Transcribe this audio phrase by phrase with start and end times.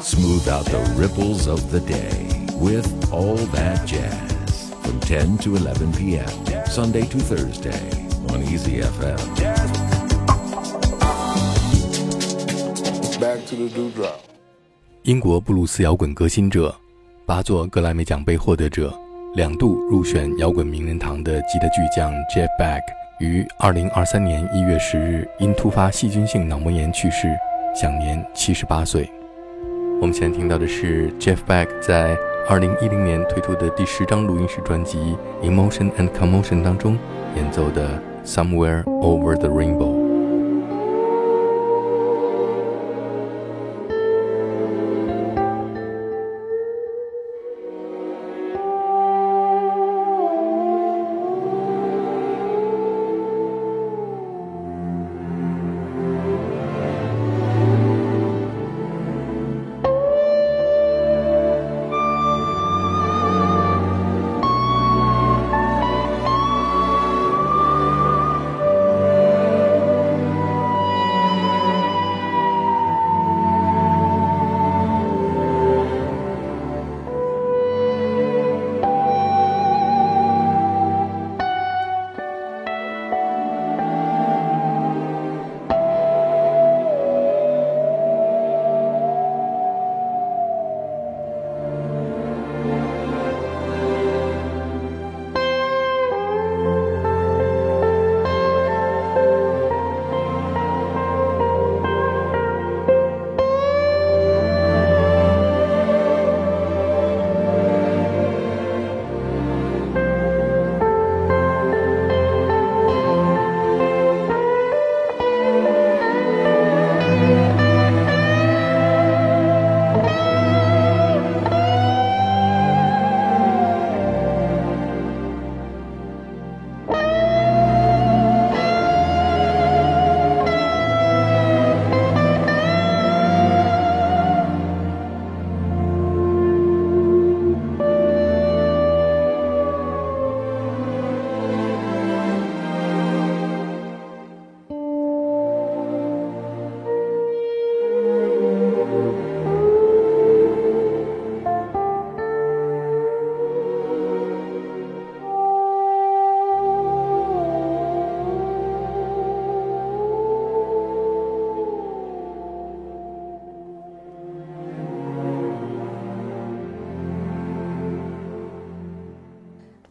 [0.00, 2.28] Smooth out the ripples of the day
[2.60, 6.28] with all that jazz from 10 to 11 p.m.
[6.66, 7.90] Sunday to Thursday
[8.28, 9.16] on Easy FM.
[13.18, 14.20] Back to the dewdrop.
[15.04, 16.74] 英国布鲁斯摇滚革新者，
[17.24, 18.92] 八座格莱美奖杯获得者，
[19.34, 22.82] 两度入选摇滚名人堂的吉他巨匠 Jeff Beck
[23.20, 27.28] 于2023年1月10日因突发细菌性脑膜炎去世，
[27.74, 29.08] 享年七十八岁。
[30.00, 32.16] 我们现在听到的是 Jeff Beck 在
[32.48, 34.98] 二零一零年推出的第十张录音室专辑
[35.42, 36.98] 《Emotion and Commotion》当中
[37.36, 39.96] 演奏的《Somewhere Over the Rainbow》。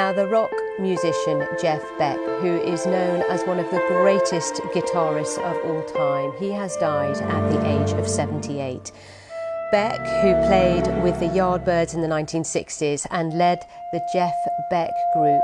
[0.00, 5.36] Now, the rock musician Jeff Beck, who is known as one of the greatest guitarists
[5.36, 8.92] of all time, he has died at the age of 78.
[9.70, 14.32] Beck, who played with the Yardbirds in the 1960s and led the Jeff
[14.70, 15.42] Beck Group,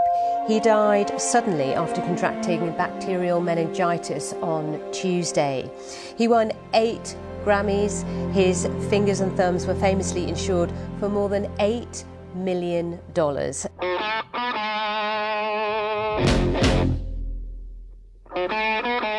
[0.48, 5.70] he died suddenly after contracting bacterial meningitis on Tuesday.
[6.16, 7.14] He won eight
[7.44, 8.04] Grammys.
[8.32, 12.04] His fingers and thumbs were famously insured for more than $8
[12.44, 13.66] million dollars.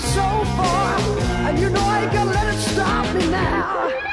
[0.00, 0.98] so far.
[1.46, 4.09] And you know I ain't gonna let it stop me now.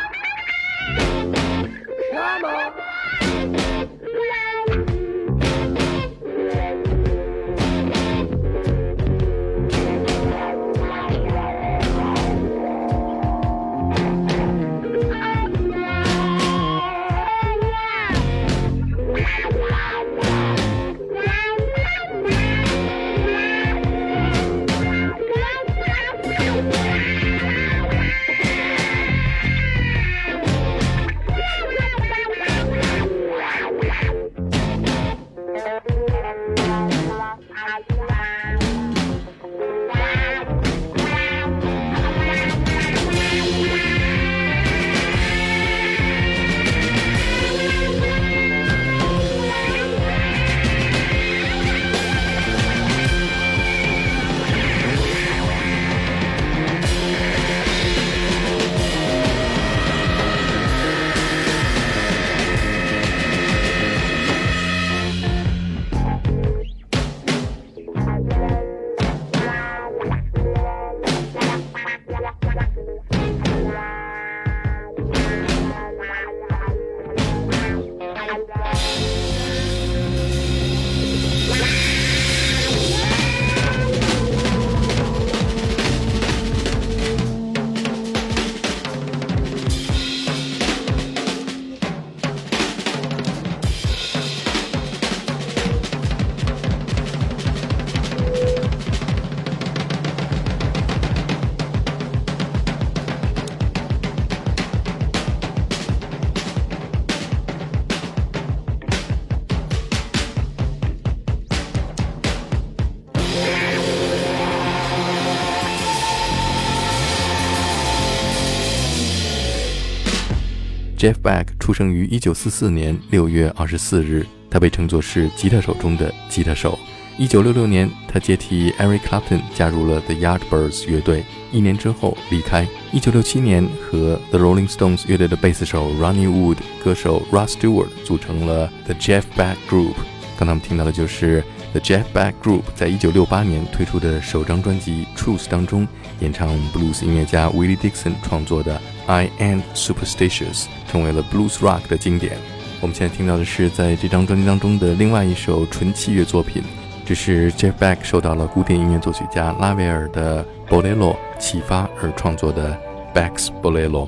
[121.07, 126.77] Jeff Beck 出生于1944年6月24日，他被称作是吉他手中的吉他手。
[127.17, 131.23] 1966年，他接替 Eric Clapton 加入了 The Yardbirds 乐队，
[131.53, 132.67] 一年之后离开。
[132.91, 139.93] 1967年，和 The Rolling Stones 乐队的贝斯手 Ronnie Wood、歌手 Ross Stewart 组成了 The Jeff Beck Group。
[140.37, 145.87] 刚才我们听到的就是 The Jeff Beck Group 在1968年推出的首张专辑《Truth》当中
[146.19, 148.81] 演唱 Blues 音乐家 Willie Dixon 创作的。
[149.05, 152.37] I Am Superstitious 成为了 Blues Rock 的经典。
[152.81, 156.61] 我们现在听到的是在这张专辑当中的另外一首纯器乐作品，
[157.05, 162.77] 这是 Jeff Beck 受到了古典音乐作曲家拉威尔的 Bolero 启发而创作的
[163.13, 164.07] Beck's Bolero。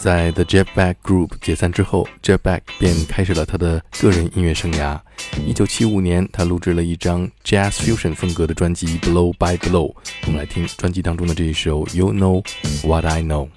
[0.00, 4.98] 在 The Jetback Group 解散之后，Jetback 便开始了他的个人音乐生涯。
[5.46, 9.92] 一九七五年，他录制了一张 Jazz Fusion 风格的专辑《Blow by Blow》。
[10.26, 12.42] 我们来听专辑当中的这一首《You Know
[12.82, 13.48] What I Know》。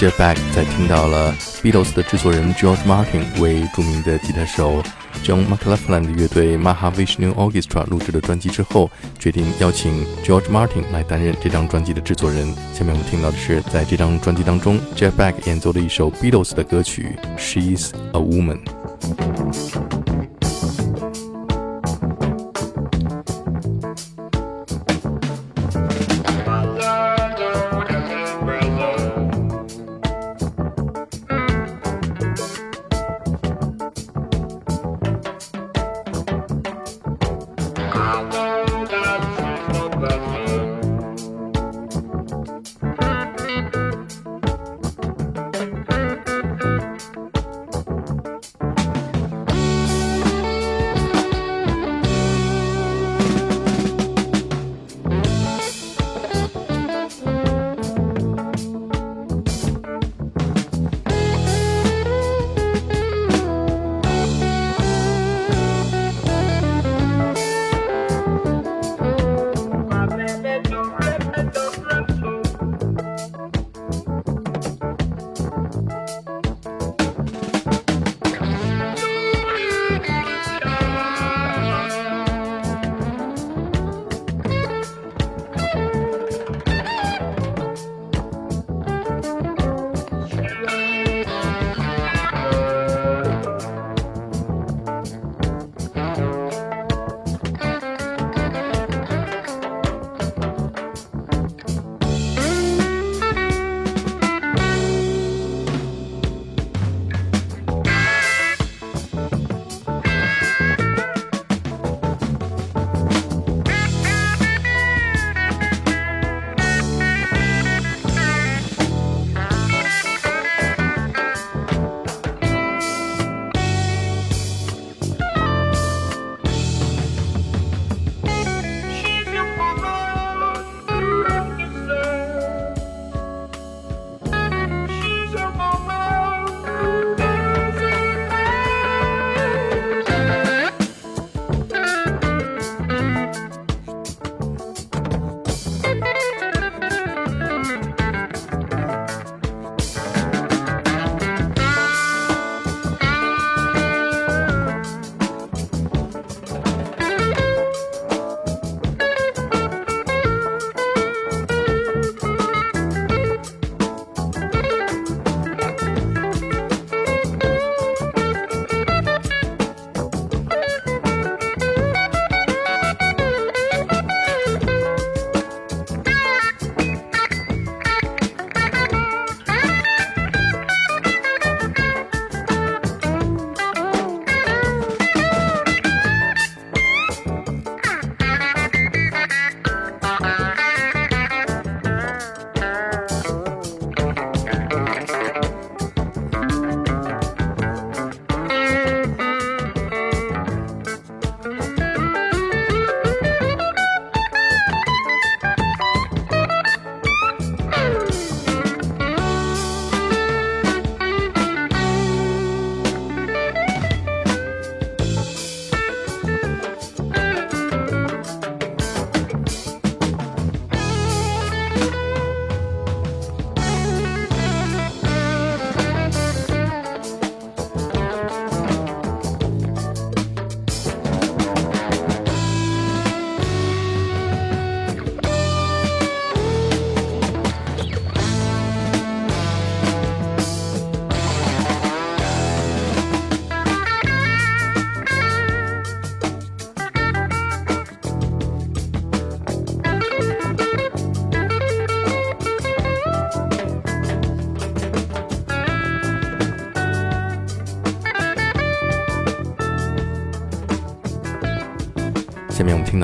[0.00, 4.82] ，Jeff Beck 在听到了 Beatles 的制作人 George Martin 为著名的吉他手
[5.22, 12.46] John McLaughlin 的乐队 Mahavishnu Orchestra 录制的专辑之后，决定邀请 George Martin 来担任这张专辑的制作人。
[12.72, 18.60] 下面我们听到的是在这张专辑当中，Jeff Beck 演奏的一首 Beatles 的歌曲《She's a Woman》。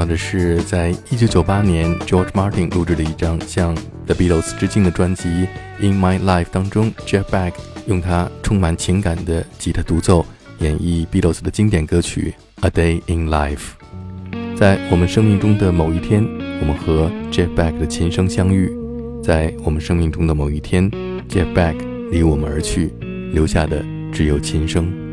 [0.06, 3.74] 的是在1998年 George Martin 录制的一张向
[4.06, 5.28] The Beatles 致敬的专辑
[5.80, 7.52] 《In My Life》当中，Jeff Beck
[7.86, 10.24] 用他充满情感的吉他独奏
[10.60, 12.34] 演绎 Beatles 的经典歌曲
[12.66, 13.56] 《A Day in Life》。
[14.56, 16.24] 在我们生命中的某一天，
[16.60, 18.68] 我们和 Jeff Beck 的琴声相遇；
[19.22, 20.90] 在我们生命中的某一天
[21.28, 21.76] ，Jeff Beck
[22.10, 22.92] 离我们而去，
[23.32, 25.05] 留下的只有琴声。